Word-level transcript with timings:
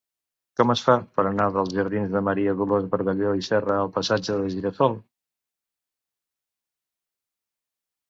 Com 0.59 0.71
es 0.73 0.81
fa 0.85 0.95
per 1.17 1.25
anar 1.31 1.45
dels 1.57 1.75
jardins 1.79 2.15
de 2.15 2.23
Maria 2.31 2.55
Dolors 2.63 2.89
Bargalló 2.95 3.35
i 3.43 3.47
Serra 3.51 3.77
al 3.83 3.93
passatge 4.01 4.33
del 4.33 4.51
Gira-sol? 4.57 5.01